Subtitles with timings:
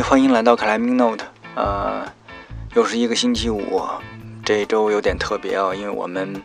[0.00, 1.24] 欢迎来到 Climbing Note。
[1.54, 2.04] 呃，
[2.74, 3.82] 又是一个星期五，
[4.44, 6.42] 这周有点特别哦，因为我们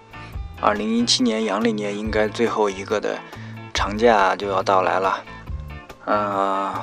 [0.61, 3.17] 2017年阳历年应该最后一个的
[3.73, 5.23] 长假就要到来了。
[6.05, 6.73] 呃，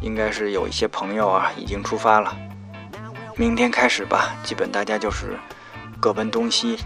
[0.00, 2.36] 应该是有一些朋友啊已经出发了，
[3.36, 5.38] 明天开始吧，基本大家就是
[5.98, 6.78] 各奔东西，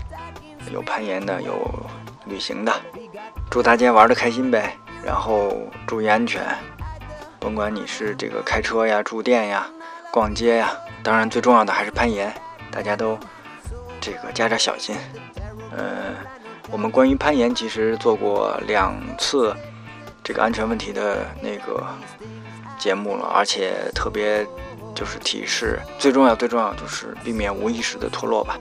[0.72, 1.68] 有攀岩的，有
[2.26, 2.72] 旅行的，
[3.50, 5.52] 祝大家玩的开心呗，然后
[5.86, 6.42] 注意安全。
[7.42, 9.66] 甭管你是这个开车呀、住店呀、
[10.12, 10.70] 逛街呀，
[11.02, 12.32] 当然最重要的还是攀岩，
[12.70, 13.18] 大家都
[14.00, 14.94] 这个加点小心。
[15.76, 16.14] 呃，
[16.70, 19.52] 我们关于攀岩其实做过两次
[20.22, 21.84] 这个安全问题的那个
[22.78, 24.46] 节目了，而且特别
[24.94, 28.56] 就是提示，最重要最重要就是避免无意识的脱落吧，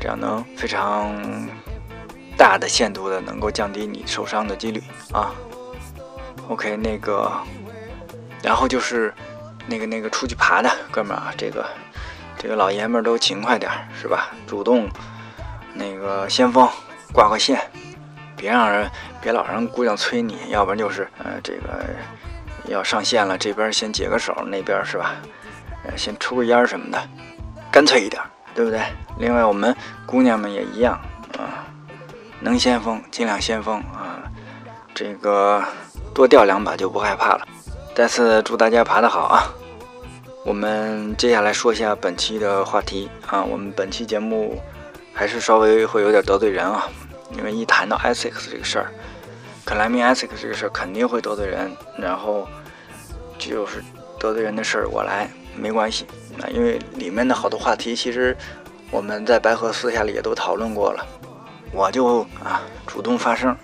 [0.00, 1.20] 这样能非常
[2.36, 5.34] 大的限度的能够降低你受伤的几率啊。
[6.46, 7.28] OK，那个。
[8.42, 9.12] 然后就是
[9.66, 11.66] 那个那个出去爬的哥们儿啊，这个
[12.38, 14.30] 这个老爷们儿都勤快点儿是吧？
[14.46, 14.88] 主动
[15.74, 16.68] 那个先锋
[17.12, 17.60] 挂个线，
[18.36, 21.84] 别让人别老让姑娘催你，要不然就是呃这个
[22.66, 25.14] 要上线了，这边先解个手，那边是吧？
[25.84, 27.08] 呃先抽个烟什么的，
[27.70, 28.22] 干脆一点，
[28.54, 28.80] 对不对？
[29.18, 29.74] 另外我们
[30.06, 30.94] 姑娘们也一样
[31.38, 31.64] 啊，
[32.40, 34.22] 能先锋尽量先锋啊，
[34.94, 35.62] 这个
[36.14, 37.46] 多掉两把就不害怕了。
[38.00, 39.52] 再次祝大家爬得好啊！
[40.42, 43.44] 我们接下来说一下本期的话题啊。
[43.44, 44.58] 我们本期节目
[45.12, 46.88] 还是稍微会有点得罪人啊，
[47.36, 48.90] 因为一谈到 ASICS 这个事儿，
[49.66, 51.70] 克莱米 ASICS 这个事儿肯定会得罪人。
[51.98, 52.48] 然后
[53.38, 53.84] 就是
[54.18, 56.06] 得罪人的事儿，我来没关系
[56.42, 58.34] 啊，因为里面的好多话题其实
[58.90, 61.06] 我们在白河私下里也都讨论过了，
[61.70, 63.54] 我就啊主动发声。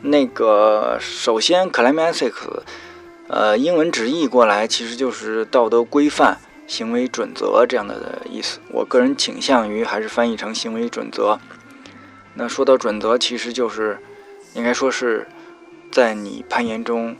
[0.00, 2.60] 那个首先克莱米 ASICS。
[3.32, 8.60] 呃，英文直译过来其实就是道德规范、行为准则这样的意思。
[8.70, 11.40] 我个人倾向于还是翻译成行为准则。
[12.34, 13.98] 那说到准则，其实就是
[14.52, 15.26] 应该说是
[15.90, 17.16] 在你攀岩中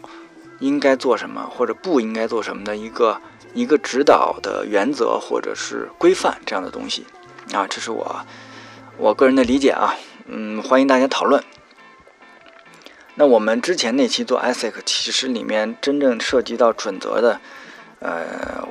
[0.60, 3.18] 应该做什么或者不应该做什么的一个
[3.54, 7.06] 一个指导的原则或者是规范这样的东西
[7.54, 7.66] 啊。
[7.66, 8.20] 这是我
[8.98, 9.94] 我个人的理解啊。
[10.26, 11.42] 嗯，欢迎大家讨论。
[13.14, 17.38] 那我们之前那期做 ASIC，其实里面真正涉及到准则的，
[18.00, 18.66] 呃，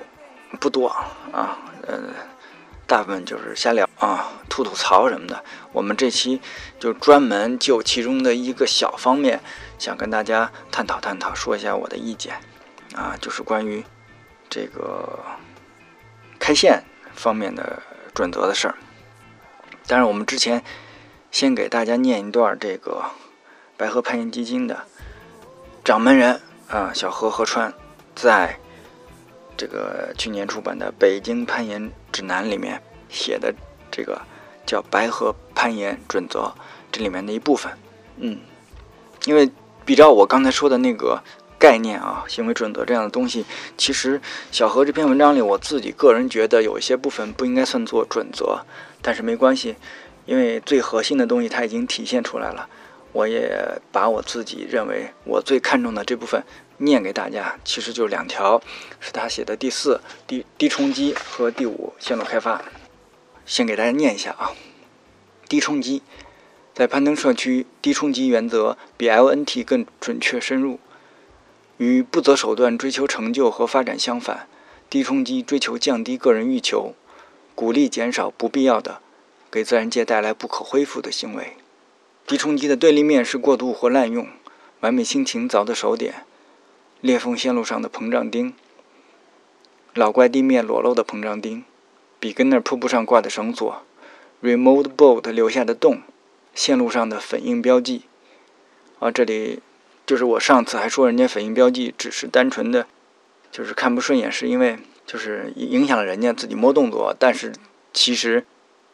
[0.59, 1.99] 不多啊，呃，
[2.87, 5.43] 大部分就是瞎聊啊，吐吐槽什么的。
[5.71, 6.41] 我们这期
[6.79, 9.39] 就专门就其中的一个小方面，
[9.77, 12.33] 想跟大家探讨探讨，说一下我的意见
[12.95, 13.83] 啊，就是关于
[14.49, 15.19] 这个
[16.39, 17.79] 开线方面的
[18.15, 18.75] 准则的事儿。
[19.85, 20.63] 但是我们之前
[21.29, 23.05] 先给大家念一段这个。
[23.81, 24.83] 白河攀岩基金的
[25.83, 27.73] 掌门人啊，小何何川，
[28.15, 28.59] 在
[29.57, 33.51] 这个去年出版的《北京攀岩指南》里面写的
[33.89, 34.21] 这个
[34.67, 36.53] 叫“白河攀岩准则”
[36.93, 37.71] 这里面的一部分。
[38.17, 38.37] 嗯，
[39.25, 39.49] 因为
[39.83, 41.19] 比照我刚才说的那个
[41.57, 43.43] 概念啊，行为准则这样的东西，
[43.79, 44.21] 其实
[44.51, 48.59] 小何这篇文章里，我自己个人觉得有一些部分不应该算作准则，
[49.01, 49.75] 但是没关系，
[50.27, 52.69] 因为最核心的东西它已经体现出来了。
[53.13, 56.43] 我也把我自己认为我最看重的这部分
[56.77, 58.61] 念给大家，其实就两条，
[58.99, 62.63] 是他写的第四低低冲击和第五线路开发。
[63.45, 64.51] 先给大家念一下啊，
[65.49, 66.01] 低冲击，
[66.73, 70.79] 在攀登社区，低冲击原则比 LNT 更准确深入。
[71.77, 74.47] 与不择手段追求成就和发展相反，
[74.89, 76.93] 低冲击追求降低个人欲求，
[77.55, 79.01] 鼓励减少不必要的，
[79.49, 81.57] 给自然界带来不可恢复的行为。
[82.27, 84.27] 低冲击的对立面是过度或滥用，
[84.79, 86.23] 完美心情凿的手点，
[87.01, 88.53] 裂缝线路上的膨胀钉，
[89.93, 91.65] 老怪地面裸露的膨胀钉，
[92.19, 93.83] 比根那瀑布上挂的绳索
[94.41, 96.01] ，remote bolt 留下的洞，
[96.53, 98.03] 线路上的粉印标记。
[98.99, 99.59] 啊，这里
[100.05, 102.87] 就是我上次还说人家粉印标记只是单纯的，
[103.51, 107.51] 就是看不顺眼，是因为就是影响了人家自己摸动作，但是
[107.91, 108.45] 其实，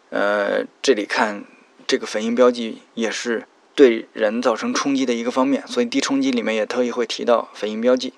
[0.10, 1.46] 呃，这里看。
[1.88, 8.14] 这个粉印标记也是对人造成冲击的一个方面，所以低冲击里面也特意会提到粉印标记。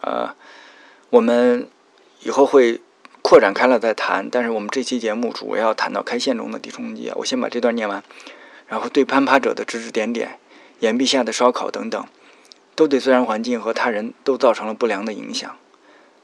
[0.00, 0.34] 啊，
[1.10, 1.68] 我们
[2.22, 2.80] 以后会
[3.22, 7.14] 扩展开了再谈，但是我们这期节目主要谈到开线中的低冲击啊。
[7.18, 8.02] 我先把这段念完，
[8.66, 10.40] 然后对攀爬者的指指点点、
[10.80, 12.04] 岩壁下的烧烤等等，
[12.74, 15.56] 都对自然环境和他人都造成了不良的影响。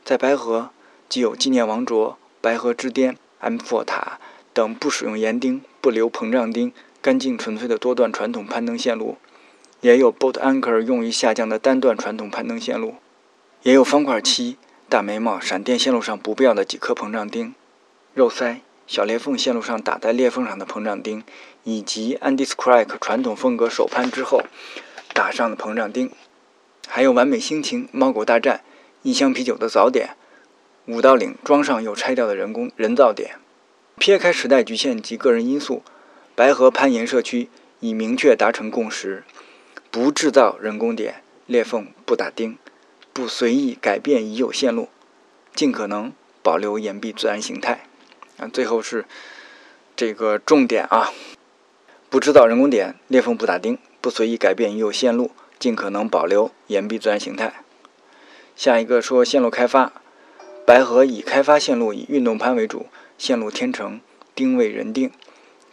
[0.04, 0.70] 在白河，
[1.08, 4.18] 既有纪念王卓、白河之巅、M4 塔
[4.52, 6.72] 等不使用岩钉、不留膨胀钉。
[7.00, 9.16] 干净纯粹的多段传统攀登线路，
[9.80, 12.96] 也有 boat anchor 用于下降的单段传统攀登线路，
[13.62, 14.56] 也有方块漆、
[14.88, 17.54] 大眉毛、闪电线路上不必要的几颗膨胀钉、
[18.14, 21.22] 肉塞、小裂缝线路上打在裂缝上的膨胀钉，
[21.62, 24.42] 以及 Andy Crack 传统风格手攀之后
[25.14, 26.10] 打上的膨胀钉，
[26.88, 28.62] 还有完美心情、猫狗大战、
[29.02, 30.16] 一箱啤酒的早点、
[30.86, 33.36] 五道岭装上又拆掉的人工人造点。
[33.96, 35.82] 撇开时代局限及个人因素，
[36.38, 37.49] 白河攀岩社区
[37.81, 39.25] 已明确达成共识：
[39.90, 42.56] 不制造人工点、裂缝，不打钉，
[43.12, 44.88] 不随意改变已有线路，
[45.52, 47.88] 尽可能保留岩壁自然形态。
[48.37, 49.05] 啊，最后是
[49.96, 51.12] 这个重点啊，
[52.08, 57.64] 不制造人工点、裂缝，不打钉，不随意改变已有线路，尽可能保留岩壁自然形态。
[58.55, 59.91] 下一个说线路开发，
[60.64, 62.87] 白河已开发线路以运动攀为主。
[63.19, 64.00] 线路天成，
[64.37, 65.11] 定位人定，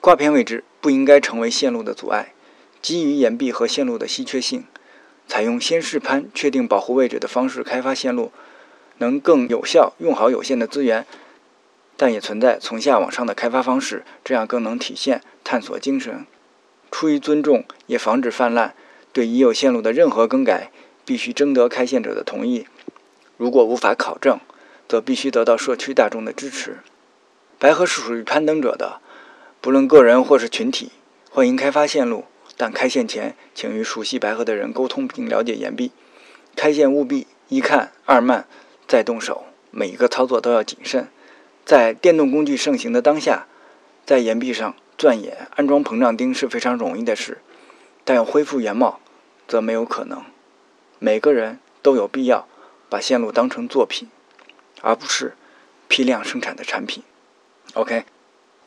[0.06, 2.36] 挂片位置不应该成为线路的阻碍。
[2.80, 4.66] 基于岩壁和线路的稀缺性，
[5.28, 8.32] 采用先试攀确定保护位置的方式开发线路，
[9.00, 11.08] 能更有效用好有限的资源。
[11.98, 16.28] 但也存在从下往上的开发方式，这样更能体现探索精神。
[16.92, 18.76] 出于尊重，也防止泛滥。
[19.12, 20.70] 对已有线路的任何更改，
[21.04, 22.68] 必须征得开线者的同意。
[23.38, 24.40] 如果无法考证，
[24.88, 26.82] 则必须得到社区大众的支持。
[27.58, 29.02] 白河是属于攀登者的，
[29.66, 30.92] 不论个人或是群体，
[31.32, 32.26] 欢迎开发线路，
[32.56, 35.92] 但开线前请与熟悉白河的人沟通并了解岩壁。
[36.56, 38.46] 开线务必一看二慢
[38.88, 41.08] 再动手，每一个操作都要谨慎。
[41.66, 43.48] 在电动工具盛行的当下，
[44.06, 47.40] 在岩壁上钻眼安装膨胀钉是非常容易的事，
[48.04, 49.00] 但要恢复原貌，
[49.48, 50.24] 则没有可能。
[51.00, 52.48] 每个人都有必要
[52.88, 54.10] 把线路当成作品，
[54.84, 55.34] 而不是
[55.88, 57.02] 批量生产的产品。
[57.74, 58.06] OK，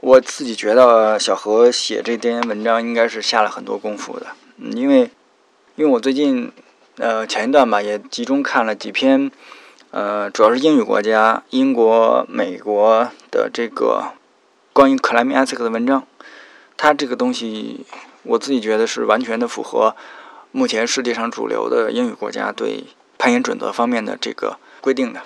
[0.01, 5.11] 我自己觉得小何写这篇文章应该是下了很多功夫的，因为
[5.75, 6.53] 因为我最近
[6.99, 9.29] 呃前一段吧也集中看了几篇，
[9.91, 14.13] 呃主要是英语国家英国、美国的这个
[14.73, 16.07] 关于 climbing ethic 的文章，
[16.77, 17.85] 它这个东西
[18.23, 19.97] 我自己觉得是完全的符合
[20.53, 22.85] 目前世界上主流的英语国家对
[23.19, 25.23] 攀岩准则方面的这个规定的，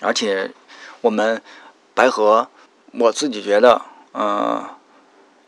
[0.00, 0.50] 而且
[1.02, 1.40] 我们
[1.94, 2.48] 白河。
[2.98, 3.82] 我自己觉得，
[4.16, 4.70] 呃，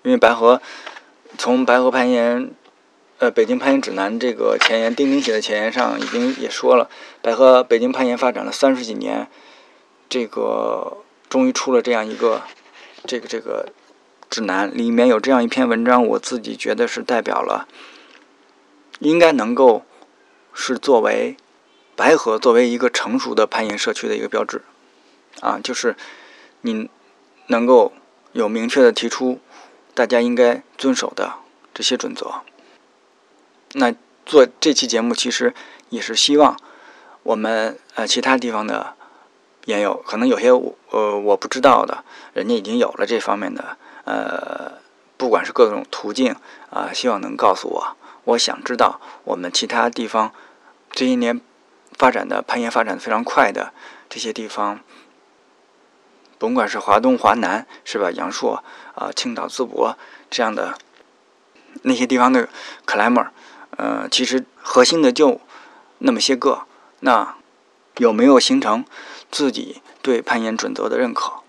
[0.03, 0.61] 因为白河
[1.39, 2.51] 从白河攀岩，
[3.17, 6.91] 呃，北京攀岩指南这个前沿，钉钉写的前沿上已经也说了，
[7.23, 9.27] 白河北京攀岩发展了三十几年，
[10.11, 10.99] 这个
[11.31, 12.43] 终于出了这样一个
[13.07, 13.73] 这个这个
[14.29, 17.67] 指南，里面有这样一篇文章，我自己觉得是代表了，
[18.99, 19.83] 应该能够
[20.53, 21.39] 是作为
[21.97, 24.61] 白河作为一个成熟的攀岩社区的一个标志，
[25.41, 25.97] 啊，就是
[26.61, 26.91] 你。
[27.51, 27.95] 能够
[28.33, 29.41] 有明确的提出，
[29.95, 31.35] 大家应该遵守的
[31.73, 32.43] 这些准则。
[33.73, 33.95] 那
[34.25, 35.55] 做这期节目其实
[35.89, 36.57] 也是希望
[37.23, 38.95] 我们呃其他地方的
[39.65, 44.79] 研友，可能有些呃我不知道的，人家已经有了这方面的呃，
[45.17, 46.35] 不管是各种途径
[46.71, 47.97] 啊，希望能告诉我。
[48.25, 50.33] 我想知道我们其他地方
[50.91, 51.41] 这些年
[51.97, 53.73] 发展的攀岩发展的非常快的
[54.09, 54.81] 这些地方。
[56.39, 58.13] 甭管是华东、华南，是吧？
[58.13, 58.63] 阳朔
[58.95, 59.99] 啊，青岛、淄博
[60.31, 60.79] 这样的
[61.83, 62.49] 那些地方的
[62.87, 63.29] climber，
[63.77, 65.41] 呃，其实核心的就
[65.99, 66.63] 那么些个。
[67.01, 67.37] 那
[67.97, 68.85] 有没有形成
[69.31, 71.41] 自己对攀岩准则的认可？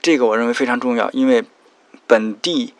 [0.00, 1.44] 这个我认为非常重要，因为
[2.06, 2.72] 本地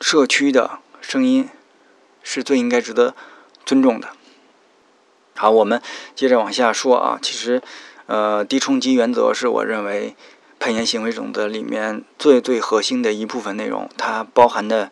[0.00, 1.50] 社区的声音
[2.22, 3.14] 是最应该值得
[3.66, 4.08] 尊重的。
[5.36, 5.82] 好，我们
[6.14, 7.62] 接着往下说啊，其实。
[8.10, 10.16] 呃，低冲击原则是我认为
[10.58, 14.90] 攀岩行为准则里面最最核心的一部分内容，它包含的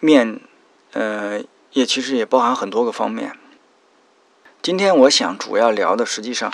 [0.00, 0.40] 面，
[0.94, 1.40] 呃，
[1.74, 3.38] 也其实也包含很多个方面。
[4.60, 6.52] 今天我想主要聊的，实际上，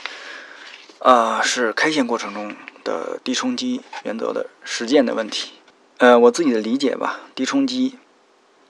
[0.98, 2.54] 啊，是开线过程中
[2.84, 5.52] 的低冲击原则的实践的问题。
[5.96, 7.96] 呃，我自己的理解吧，低冲击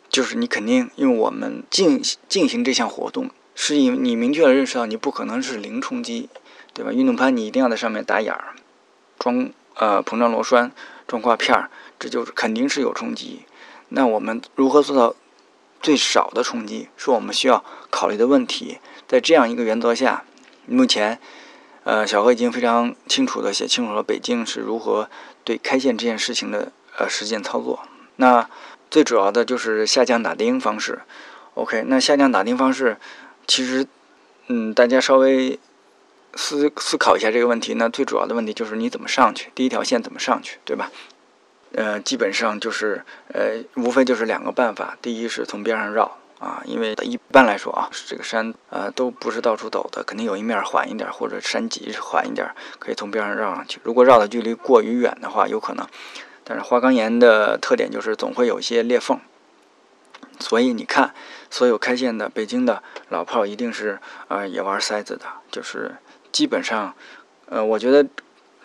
[0.09, 6.29] 就是你肯定，因为我们进进行这项活动，是因你明确的认识到你不可能是零冲击。
[6.75, 6.93] 对吧？
[6.93, 8.57] 运动攀你一定要在上面打眼儿，
[9.17, 10.73] 装呃膨胀螺栓，
[11.07, 13.43] 装挂片儿，这就是肯定是有冲击。
[13.91, 15.15] 那我们如何做到
[15.81, 18.81] 最少的冲击，是我们需要考虑的问题。
[19.07, 20.25] 在这样一个原则下，
[20.67, 21.21] 目前
[21.85, 25.09] 呃小何已经非常清楚的写清楚了北京是如何
[25.45, 27.85] 对开线这件事情的呃实践操作。
[28.17, 28.51] 那
[28.91, 31.03] 最主要的就是下降打钉方式。
[31.55, 32.97] OK，那下降打钉方式，
[33.47, 33.87] 其实
[34.49, 35.61] 嗯大家稍微。
[36.37, 40.91] 思思考一下这个问题，那最主要的问题就是你怎么上去，第一条线怎么上去，对吧？
[41.73, 52.49] 呃，基本上就是呃，无非就是两个办法，第一是从边上绕啊，因为一般来说啊，这个山呃都不是到处陡的，肯定有一面缓一点，或者山脊缓一点，
[52.79, 53.81] 可以从边上绕上去。
[53.83, 55.85] 如果绕的距离过于远的话，有可能。
[56.45, 59.19] 但是花岗岩的特点就是总会有一些裂缝，
[60.39, 61.15] 所以你看，
[61.51, 63.99] 所有开线的北京的老炮一定是
[64.29, 65.97] 啊也玩塞子的，就是
[66.35, 66.97] 基本上，
[67.47, 68.05] 呃，我觉得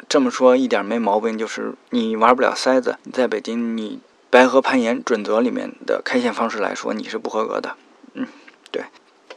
[0.07, 3.99] 这么说一点没毛病，就是你玩不了塞子，在北京你。
[4.31, 7.75] 白河攀岩准则里面的开线方式来说，你是不合格的。
[8.13, 8.27] 嗯，
[8.71, 8.83] 对，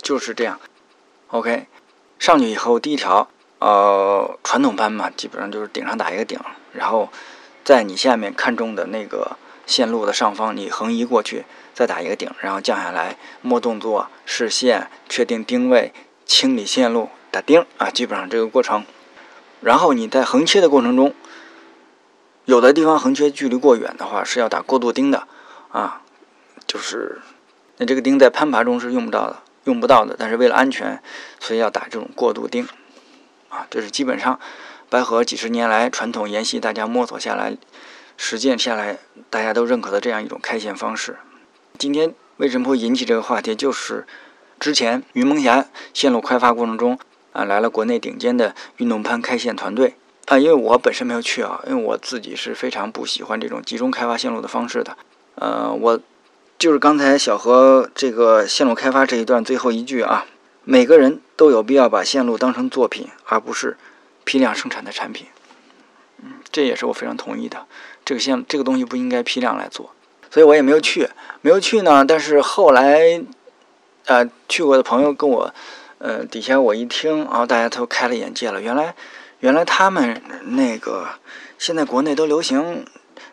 [0.02, 0.60] 就是这样。
[1.28, 1.66] OK，
[2.18, 3.26] 上去以后第一条，
[3.58, 6.38] 呃，传统攀嘛，基本上就是顶上打一个顶，
[6.74, 7.08] 然后
[7.64, 15.94] 在你下面看中的那个线路的上方，你横移过去，再打一个顶，然后降下来，摸动作、视线、确定定位、
[16.26, 18.84] 清理线路、打钉啊，基本上这个过程。
[19.60, 21.12] 然后你在横切的过程中。
[22.44, 25.28] 有的地方横切距离过远的话，是要打过渡钉的，
[25.70, 26.02] 啊，
[26.66, 27.20] 就是
[27.76, 30.16] 那这个钉在攀爬中是用不到的，用不到的。
[30.18, 31.00] 但是为了安全，
[31.38, 32.66] 所以要打这种过渡钉，
[33.48, 34.40] 啊，这是基本上
[34.90, 37.56] 白河几十年来传统沿袭，大家摸索下来、
[38.16, 38.98] 实践下来，
[39.30, 41.18] 大家都认可的这样一种开线方式。
[41.78, 43.54] 今天为什么会引起这个话题？
[43.54, 44.04] 就是
[44.58, 46.98] 之前云梦峡线路开发过程中，
[47.32, 49.94] 啊，来了国内顶尖的运动攀开线团队。
[50.26, 54.96] 啊，因为我本身没有去啊，因为我自己是非常不喜欢这种集中开发线路的方式的。
[55.34, 56.00] 呃，我
[56.58, 60.26] 就是刚才小何这个线路开发这一段最后一句啊，
[60.64, 63.76] 每个人都有必要把线路当成作品，而不是
[64.24, 65.26] 批量生产的产品。
[66.22, 67.66] 嗯，这也是我非常同意的。
[68.04, 69.90] 这个线这个东西不应该批量来做，
[70.30, 71.08] 所以我也没有去，
[71.40, 72.04] 没有去呢。
[72.04, 73.20] 但是后来，
[74.06, 75.52] 呃，去过的朋友跟我，
[76.02, 78.96] 呃，底下我一听啊，大家都开了眼界了，原来。
[79.38, 81.08] 原来他们那个
[81.58, 82.84] 现在国内都流行，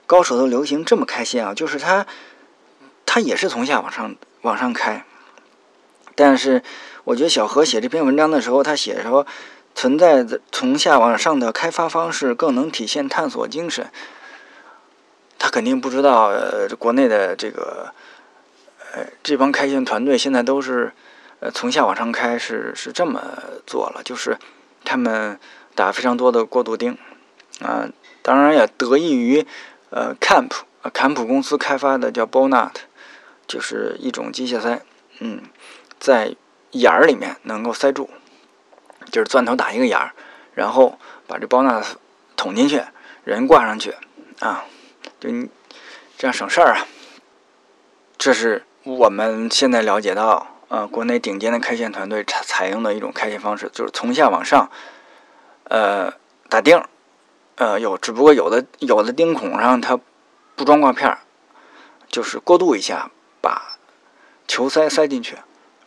[0.08, 2.08] 高手都流行这么开线啊，就是他
[3.06, 5.06] 他也是从下往上往上开，
[6.16, 6.64] 但是
[7.04, 9.28] 我觉得小何写这篇文章的时候，他写说
[9.76, 13.92] 存在的从下往上的开发方式更能体现探索精神，
[15.38, 16.32] 他肯定不知道
[16.80, 17.94] 国内的这个
[18.96, 20.92] 呃这帮开线团队现在都是
[21.40, 23.22] 呃从下往上开是是这么
[23.66, 24.38] 做了，就是
[24.84, 25.40] 他们。
[25.76, 26.98] 打非常多的过渡钉，
[27.62, 27.88] 啊，
[28.22, 29.48] 当然也得益于，
[29.92, 30.52] 呃，Camp，
[30.92, 32.74] 坎普公司开发的叫 Bonut，
[33.48, 34.82] 就是一种机械塞，
[35.20, 35.42] 嗯，
[35.98, 36.36] 在
[36.72, 38.10] 眼儿里面能够塞住，
[39.10, 40.12] 就是钻头打一个眼儿，
[40.54, 41.86] 然后把这 Bonut
[42.36, 42.84] 捅进去，
[43.24, 43.96] 人挂上去，
[44.40, 44.66] 啊，
[45.22, 45.50] 就你
[46.18, 46.86] 这样省事儿啊。
[48.18, 54.70] 这是我们现在了解到，呃，国内顶尖的开线团队采采用的一种开线方式，就是从下往上。
[55.66, 56.14] 呃，
[56.48, 56.84] 打钉，
[57.58, 60.00] 呃，有，只不过有的有的钉孔上它
[60.56, 61.16] 不装挂片
[62.08, 63.78] 就是过渡一下，把
[64.48, 65.38] 球塞塞进去，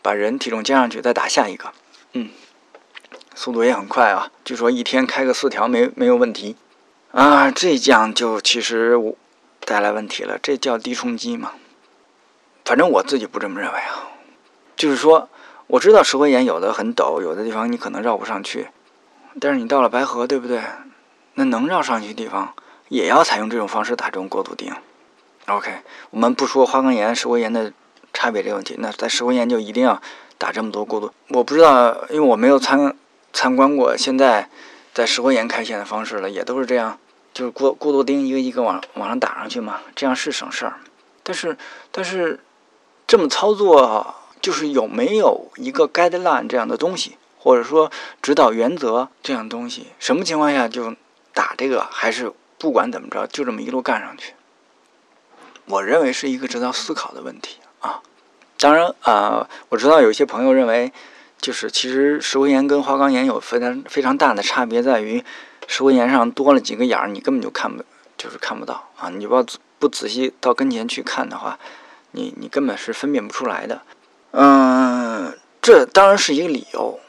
[0.01, 1.73] 把人体重加上去，再打下一个，
[2.13, 2.29] 嗯，
[3.35, 6.55] 速度也很快啊，据说一天开个四条没没有问题，
[7.11, 8.97] 啊，这样就其实
[9.65, 11.51] 带来问题了，这叫低冲击嘛？
[12.63, 14.07] 反正我自己不这么认为啊，
[14.75, 15.29] 就是说
[15.67, 18.69] 我知道石灰岩有的很陡，有的地方你可能绕不上去。
[19.39, 20.61] 但是你到了白河，对不对？
[21.35, 22.53] 那能绕上去的地方，
[22.89, 24.71] 也要采用这种方式打这种过渡钉。
[25.47, 27.73] OK，我们不说花岗岩、石灰岩的
[28.13, 29.99] 差别这个问题，那在石灰岩就一定要
[30.37, 31.11] 打这么多过渡。
[31.29, 32.95] 我不知道，因为我没有参
[33.33, 34.47] 参观过现在
[34.93, 36.99] 在石灰岩开线的方式了，也都是这样，
[37.33, 40.75] 就是过过渡钉一个一个往往上打上去嘛，这样是省事儿。
[41.23, 41.57] 但是
[41.91, 42.39] 但是
[43.07, 44.13] 这么操作，
[44.43, 47.17] 就是有没有一个 guideline 这样的东西？
[47.39, 47.89] 或者说
[48.21, 50.95] 指导原则这样东西，什么情况下就
[51.33, 54.33] 打这个，还是不管怎么着就这么一路干上去？
[55.65, 58.01] 我认为是一个值得思考的问题啊。
[58.59, 60.91] 当然啊，我知道有些朋友认为，
[61.39, 65.23] 就是其实石灰岩跟花岗岩有非常非常大的差别，在于
[65.67, 67.83] 石灰岩上多了几个眼儿，你根本就看不，
[68.17, 69.09] 就是看不到啊。
[69.09, 69.45] 你不要
[69.79, 71.57] 不仔细到跟前去看的话，
[72.11, 73.81] 你你根本是分辨不出来的。
[74.35, 76.99] 嗯，这当然是一个理由。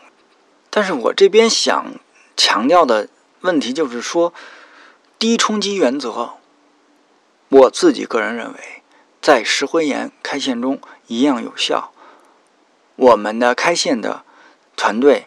[0.68, 1.94] 但是我这边想
[2.36, 3.08] 强调的
[3.40, 4.34] 问题就是说，
[5.18, 6.34] 低冲击原则，
[7.48, 8.82] 我自己个人认为，
[9.22, 11.92] 在石灰岩开线中一样有效。
[12.96, 14.22] 我们的开线的
[14.76, 15.26] 团队，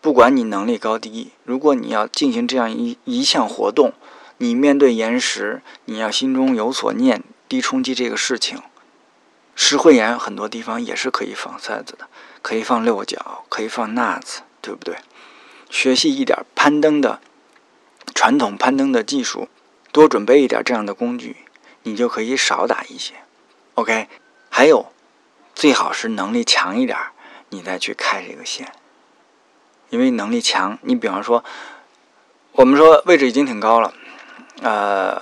[0.00, 3.92] 不管你能力高低，如果你要进行这样一一项活动，
[4.38, 8.62] 你面对岩石，你要心中有所念，低冲击这个事情，
[9.54, 12.08] 石灰岩很多地方也是可以放塞子的，
[12.42, 14.42] 可以放六角，可以放纳子。
[14.64, 14.96] 对不对？
[15.68, 17.20] 学习一点攀登的
[18.14, 19.46] 传统攀登的技术，
[19.92, 21.36] 多准备一点这样的工具，
[21.82, 23.12] 你就可以少打一些。
[23.74, 24.08] OK，
[24.48, 24.90] 还有
[25.54, 26.96] 最好是能力强一点，
[27.50, 28.72] 你再去开这个线。
[29.90, 31.44] 因为能力强，你比方说，
[32.52, 33.92] 我们说位置已经挺高了，
[34.62, 35.20] 呃，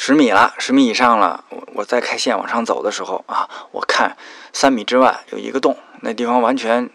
[0.00, 4.16] 十米了，十米以上了，我我再开线往上走的时候啊，我看
[4.52, 6.88] 三米之外有一个洞，那地方完全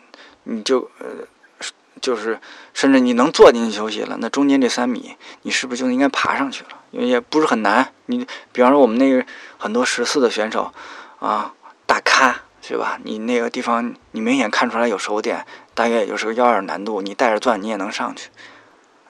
[0.44, 1.28] 你就呃。
[2.02, 2.38] 就是，
[2.74, 6.72] 甚至你能坐进去休息了，那中间这三米，你是不是就应该爬上去了？
[6.92, 7.94] 因为也不是很难。
[8.08, 9.26] 你比方说我们那个
[9.58, 10.74] 很多十四的选手，
[11.20, 11.54] 啊，
[11.86, 13.00] 大咖是吧？
[13.06, 18.30] 你那个地方你明显看出来有手点，大约也就是个幺二难度，你带着钻你也能上去，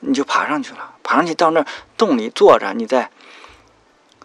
[0.01, 0.93] 你就爬上去了。
[1.01, 1.65] 爬上去到那
[1.97, 3.09] 洞里坐着，你再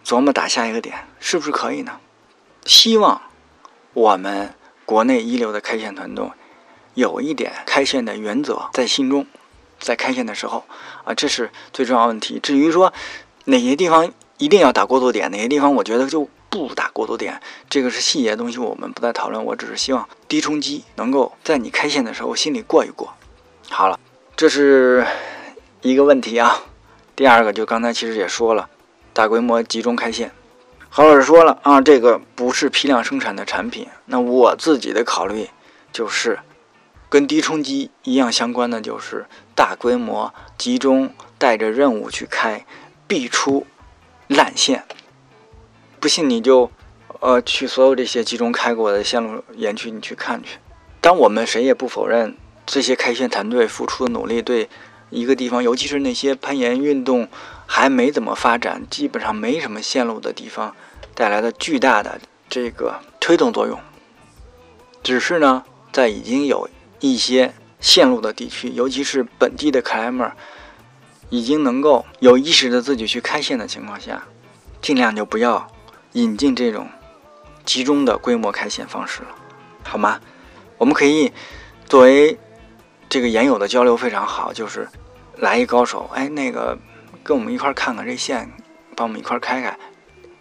[0.09, 1.99] 琢磨打下一个点，是不是可以呢？
[2.65, 3.21] 希望
[3.93, 6.27] 我们国内一流的开线团队。
[6.95, 9.27] 有一点开线的原则在心中，
[9.79, 10.65] 在开线的时候
[11.03, 12.39] 啊，这是最重要问题。
[12.39, 12.91] 至于说
[13.45, 17.39] 哪些地方一定要打过渡点，哪些地方我觉得就不打过渡点，
[17.69, 19.45] 这个是细节的东西，我们不再讨论。
[19.45, 23.13] 我只是希望低冲击能够在你开线的时候心里过一过。
[23.69, 23.99] 好了，
[24.35, 25.05] 这是
[25.83, 26.63] 一个问题啊。
[27.15, 28.67] 第二个就刚才其实也说了，
[29.19, 30.31] 大规模集中开线。
[30.87, 33.85] 何老师说了啊，这个不是批量生产的产品。
[34.05, 35.49] 那我自己的考虑
[35.91, 36.39] 就是。
[37.09, 42.65] 跟低冲击一样相关的就是大规模集中带着任务去开，
[43.07, 43.65] 必出
[44.27, 44.85] 烂线。
[45.99, 46.71] 不信你就，
[47.19, 50.59] 呃，去所有这些集中开过的线路园区你去看去。
[51.01, 54.69] 当我们谁也不否认这些开线团队付出的努力对
[55.09, 57.27] 一个地方，尤其是那些攀岩运动
[57.71, 60.75] 还没怎么发展、基本上没什么线路的地方
[61.13, 63.79] 带来的巨大的这个推动作用。
[65.03, 66.67] 只是呢，在已经有
[66.99, 70.29] 一些线路的地区，尤其是本地的开尔默
[71.29, 74.23] 已经能够有意识的自己去开线的情况下，
[74.81, 75.71] 尽量就不要
[76.13, 76.87] 引进这种
[77.63, 79.29] 集中的规模开线方式了，
[79.83, 80.19] 好吗？
[80.79, 81.31] 我们可以
[81.87, 82.35] 作为
[83.07, 84.89] 这个研友的交流非常好，就是
[85.37, 86.75] 来一高手，哎，那个
[87.29, 88.51] 跟我们一块看看这线，
[88.95, 89.77] 帮我们一块开开，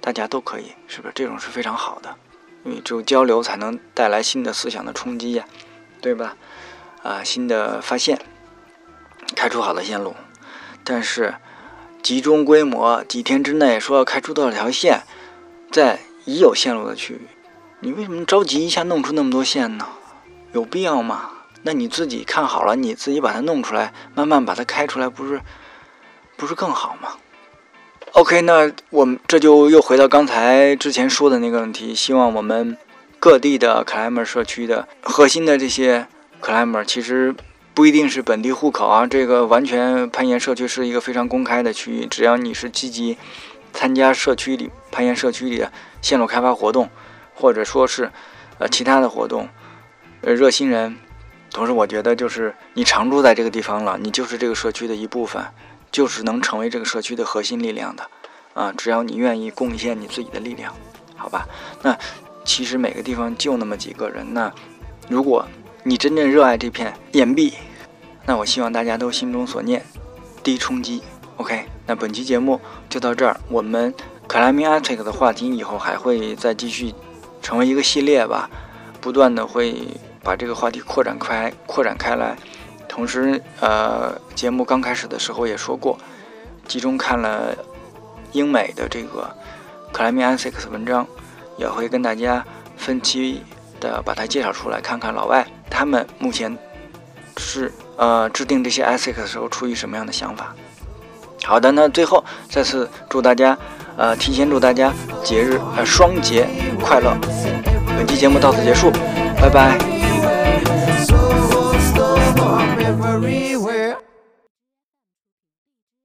[0.00, 1.12] 大家都可以，是不是？
[1.14, 2.16] 这种是非常好的，
[2.64, 5.44] 因为只有交流才能带来新的思想的冲击呀，
[6.00, 6.38] 对吧？
[7.02, 8.18] 啊，新的发现，
[9.36, 10.16] 开出好的线路，
[10.82, 11.34] 但是
[12.02, 15.02] 集中规模几天之内说要开出多少条线，
[15.70, 17.28] 在已有线路的区域，
[17.80, 19.86] 你为什么着急一下弄出那么多线呢？
[20.52, 21.32] 有必要吗？
[21.64, 25.42] 那你自己看好了，你自己把它弄出来，慢慢把它开出来，不是
[26.38, 27.08] 不是更好吗
[28.12, 32.78] ？OK，那我们这就又回到刚才之前说的那个问题，希望我们
[33.18, 36.06] 各地的 climber 社区的核心的这些。
[36.40, 37.34] climber 其实
[37.74, 43.18] 不一定是本地户口啊，这个完全攀岩社区是一个非常公开的区域，只要你是积极
[43.72, 46.88] 参加社区里攀岩社区里的线路开发活动，
[47.34, 48.12] 或者说是
[48.58, 49.48] 呃其他的活动，
[50.20, 50.96] 呃热心人，
[51.50, 55.44] 同时我觉得就是你常住在这个地方了，你就是这个社区的一部分，
[55.90, 58.08] 就是能成为这个社区的核心力量的
[58.54, 60.74] 啊，只要你愿意贡献你自己的力量，
[61.16, 61.46] 好吧？
[61.82, 61.96] 那
[62.44, 64.52] 其实每个地方就那么几个人，那
[65.08, 65.46] 如果
[65.84, 67.54] 你真正热爱这片岩壁，
[68.26, 69.84] 那我希望大家都心中所念，
[70.42, 71.02] 低冲击。
[71.36, 73.38] OK，那本期节目就到这儿。
[73.48, 73.94] 我们
[74.26, 76.92] Climbing Attic 的话题以后还会再继续
[77.40, 78.50] 成为一个系列吧，
[79.00, 79.76] 不断的会
[80.22, 82.36] 把这个话题扩展开、扩展开来。
[82.98, 85.96] 同时，呃，节目刚开始的时候也说过，
[86.66, 87.56] 集中看了
[88.32, 89.32] 英美的这个
[89.92, 91.06] Climbing Attic 文章，
[91.56, 92.44] 也会跟大家
[92.76, 93.44] 分期
[93.78, 95.46] 的把它介绍出来，看看老外。
[95.70, 96.58] 他们目前
[97.36, 100.52] 是呃制定这些 sex 的时候出于什么样的想法？
[101.44, 103.56] 好的，那最后再次祝大家
[103.96, 106.48] 呃提前祝大家节日呃双节
[106.82, 107.16] 快乐！
[107.96, 108.90] 本期节目到此结束，
[109.40, 109.97] 拜拜。